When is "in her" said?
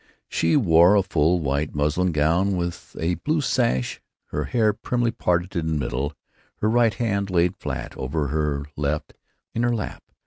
9.53-9.75